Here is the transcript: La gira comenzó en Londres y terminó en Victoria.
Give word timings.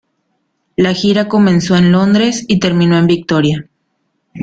La 0.77 0.95
gira 0.95 1.27
comenzó 1.27 1.75
en 1.75 1.91
Londres 1.91 2.43
y 2.47 2.57
terminó 2.57 2.97
en 2.97 3.05
Victoria. 3.05 3.69